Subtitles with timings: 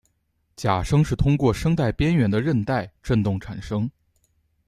[0.55, 3.87] 假声是通过声带边缘的韧带振动产生。